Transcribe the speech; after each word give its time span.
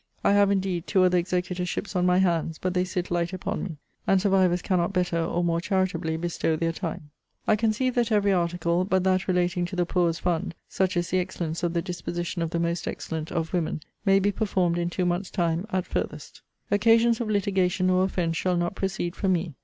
I 0.23 0.33
have, 0.33 0.49
indeed 0.49 0.87
two 0.87 1.03
other 1.03 1.21
executorships 1.21 1.95
on 1.95 2.07
my 2.07 2.17
hands; 2.17 2.57
but 2.57 2.73
they 2.73 2.85
sit 2.85 3.11
light 3.11 3.33
upon 3.33 3.63
me. 3.63 3.77
And 4.07 4.19
survivors 4.19 4.63
cannot 4.63 4.93
better 4.93 5.23
or 5.23 5.43
more 5.43 5.61
charitably 5.61 6.17
bestow 6.17 6.55
their 6.55 6.71
time. 6.71 7.11
I 7.47 7.55
conceive 7.55 7.93
that 7.93 8.11
every 8.11 8.33
article, 8.33 8.83
but 8.83 9.03
that 9.03 9.27
relating 9.27 9.63
to 9.65 9.75
the 9.75 9.85
poor's 9.85 10.17
fund, 10.17 10.55
(such 10.67 10.97
is 10.97 11.11
the 11.11 11.19
excellence 11.19 11.61
of 11.61 11.73
the 11.73 11.83
disposition 11.83 12.41
of 12.41 12.49
the 12.49 12.57
most 12.57 12.87
excellent 12.87 13.31
of 13.31 13.53
women,) 13.53 13.81
may 14.03 14.19
be 14.19 14.31
performed 14.31 14.79
in 14.79 14.89
two 14.89 15.05
months' 15.05 15.29
time, 15.29 15.67
at 15.69 15.85
farthest. 15.85 16.41
Occasions 16.71 17.21
of 17.21 17.29
litigation 17.29 17.91
or 17.91 18.03
offence 18.03 18.35
shall 18.37 18.57
not 18.57 18.73
proceed 18.73 19.15
from 19.15 19.33
me. 19.33 19.53